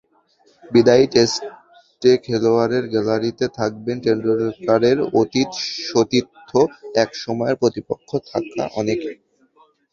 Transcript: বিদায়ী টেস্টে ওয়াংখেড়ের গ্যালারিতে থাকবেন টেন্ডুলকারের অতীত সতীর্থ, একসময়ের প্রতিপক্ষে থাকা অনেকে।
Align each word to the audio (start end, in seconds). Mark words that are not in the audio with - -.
বিদায়ী 0.63 1.05
টেস্টে 1.13 2.11
ওয়াংখেড়ের 2.45 2.83
গ্যালারিতে 2.93 3.45
থাকবেন 3.57 3.97
টেন্ডুলকারের 4.03 4.97
অতীত 5.21 5.49
সতীর্থ, 5.85 6.49
একসময়ের 6.95 7.59
প্রতিপক্ষে 7.61 8.17
থাকা 8.29 8.63
অনেকে। 8.79 9.09